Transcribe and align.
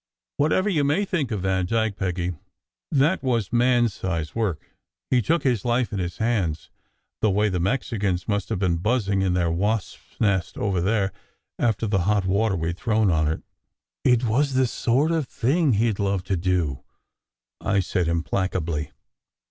Whatever 0.37 0.67
you 0.67 0.83
may 0.83 1.05
think 1.05 1.29
of 1.29 1.41
Vandyke, 1.43 1.95
Peggy, 1.95 2.33
that 2.91 3.21
was 3.21 3.53
man 3.53 3.85
s 3.85 3.93
size 3.93 4.33
work! 4.33 4.75
He 5.11 5.21
took 5.21 5.43
his 5.43 5.63
life 5.63 5.93
in 5.93 5.99
his 5.99 6.17
hands, 6.17 6.71
the 7.21 7.29
way 7.29 7.49
the 7.49 7.59
Mexicans 7.59 8.27
must 8.27 8.49
have 8.49 8.57
been 8.57 8.77
buzzing 8.77 9.21
in 9.21 9.35
their 9.35 9.51
wasp 9.51 9.99
s 10.13 10.17
nest 10.19 10.57
over 10.57 10.81
there, 10.81 11.11
after 11.59 11.85
the 11.85 11.99
hot 12.09 12.25
water 12.25 12.55
we 12.55 12.73
d 12.73 12.79
thrown 12.79 13.11
on 13.11 13.27
it." 13.27 13.43
"It 14.03 14.23
was 14.25 14.55
the 14.55 14.65
sort 14.65 15.11
of 15.11 15.27
thing 15.27 15.73
he 15.73 15.93
d 15.93 16.01
love 16.01 16.23
to 16.23 16.35
do," 16.35 16.83
I 17.59 17.79
said 17.79 18.07
im 18.07 18.23
placably. 18.23 18.89